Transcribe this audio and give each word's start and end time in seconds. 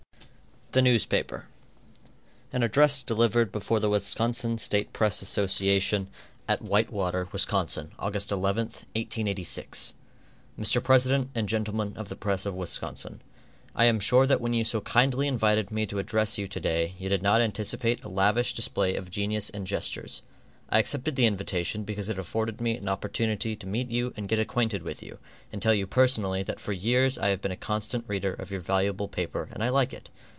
The 0.73 0.81
Newspaper. 0.81 1.47
An 2.53 2.63
Address 2.63 3.03
Delivered 3.03 3.51
Before 3.51 3.81
the 3.81 3.89
Wisconsin 3.89 4.57
State 4.57 4.93
Press 4.93 5.21
Association, 5.21 6.07
at 6.47 6.61
White 6.61 6.93
Water, 6.93 7.27
Wis., 7.33 7.45
August 7.99 8.31
11, 8.31 8.63
1886. 8.95 9.93
Mr. 10.57 10.81
President 10.81 11.29
and 11.35 11.49
Gentlemen 11.49 11.91
of 11.97 12.07
the 12.07 12.15
Press 12.15 12.45
of 12.45 12.55
Wisconsin: 12.55 13.21
I 13.75 13.83
am 13.83 13.99
sure 13.99 14.25
that 14.25 14.39
when 14.39 14.53
you 14.53 14.63
so 14.63 14.79
kindly 14.79 15.27
invited 15.27 15.71
me 15.71 15.85
to 15.87 15.99
address 15.99 16.37
you 16.37 16.47
to 16.47 16.59
day, 16.61 16.93
you 16.97 17.09
did 17.09 17.21
not 17.21 17.41
anticipate 17.41 18.01
a 18.05 18.07
lavish 18.07 18.53
display 18.53 18.95
of 18.95 19.11
genius 19.11 19.49
and 19.49 19.67
gestures. 19.67 20.21
I 20.69 20.79
accepted 20.79 21.17
the 21.17 21.25
invitation 21.25 21.83
because 21.83 22.07
it 22.07 22.17
afforded 22.17 22.61
me 22.61 22.77
an 22.77 22.87
opportunity 22.87 23.57
to 23.57 23.67
meet 23.67 23.91
you 23.91 24.13
and 24.15 24.29
to 24.29 24.35
get 24.37 24.41
acquainted 24.41 24.83
with 24.83 25.03
you, 25.03 25.17
and 25.51 25.61
tell 25.61 25.73
you 25.73 25.85
personally 25.85 26.43
that 26.43 26.61
for 26.61 26.71
years 26.71 27.17
I 27.17 27.27
have 27.27 27.41
been 27.41 27.51
a 27.51 27.57
constant 27.57 28.05
reader 28.07 28.33
of 28.33 28.51
your 28.51 28.61
valuable 28.61 29.09
paper 29.09 29.49
and 29.51 29.61
I 29.61 29.67
like 29.67 29.91
it. 29.91 30.09